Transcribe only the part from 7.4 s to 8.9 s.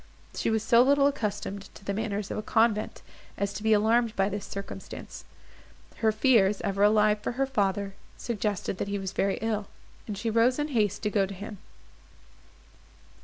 father, suggested that